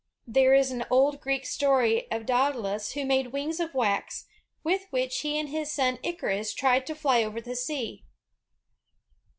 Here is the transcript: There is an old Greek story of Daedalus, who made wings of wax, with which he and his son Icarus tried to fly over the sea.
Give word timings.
There 0.25 0.55
is 0.55 0.71
an 0.71 0.83
old 0.89 1.21
Greek 1.21 1.45
story 1.45 2.09
of 2.11 2.25
Daedalus, 2.25 2.93
who 2.93 3.05
made 3.05 3.27
wings 3.31 3.59
of 3.59 3.75
wax, 3.75 4.25
with 4.63 4.87
which 4.89 5.19
he 5.19 5.37
and 5.37 5.49
his 5.49 5.71
son 5.71 5.99
Icarus 6.01 6.55
tried 6.55 6.87
to 6.87 6.95
fly 6.95 7.21
over 7.21 7.39
the 7.39 7.55
sea. 7.55 8.03